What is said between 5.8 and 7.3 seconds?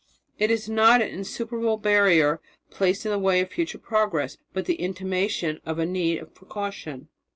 need for caution."